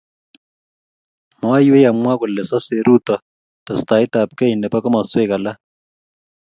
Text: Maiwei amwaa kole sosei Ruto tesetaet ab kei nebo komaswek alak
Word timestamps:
Maiwei 1.41 1.85
amwaa 1.89 2.19
kole 2.19 2.43
sosei 2.49 2.81
Ruto 2.87 3.15
tesetaet 3.65 4.13
ab 4.19 4.31
kei 4.39 4.53
nebo 4.57 4.77
komaswek 4.83 5.31
alak 5.35 5.57